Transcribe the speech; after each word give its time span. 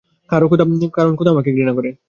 কারণ 0.29 1.13
খোদা 1.15 1.31
আমাকে 1.31 1.49
ঘৃণা 1.51 1.73
করে। 1.73 1.89